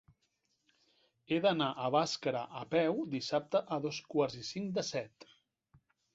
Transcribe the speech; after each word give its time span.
He 1.33 1.37
d'anar 1.43 1.67
a 1.73 1.89
Bàscara 1.97 2.41
a 2.63 2.65
peu 2.73 2.99
dissabte 3.13 3.63
a 3.77 3.81
dos 3.85 4.01
quarts 4.17 4.41
i 4.43 4.49
cinc 4.51 4.75
de 4.81 4.87
set. 4.91 5.31